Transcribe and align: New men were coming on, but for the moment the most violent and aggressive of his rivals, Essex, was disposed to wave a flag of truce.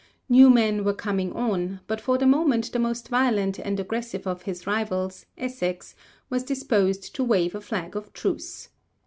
New 0.27 0.49
men 0.49 0.83
were 0.83 0.95
coming 0.95 1.31
on, 1.33 1.79
but 1.85 2.01
for 2.01 2.17
the 2.17 2.25
moment 2.25 2.71
the 2.71 2.79
most 2.79 3.07
violent 3.09 3.59
and 3.59 3.79
aggressive 3.79 4.25
of 4.25 4.41
his 4.41 4.65
rivals, 4.65 5.27
Essex, 5.37 5.93
was 6.27 6.41
disposed 6.41 7.13
to 7.13 7.23
wave 7.23 7.53
a 7.53 7.61
flag 7.61 7.95
of 7.95 8.11
truce. 8.11 8.69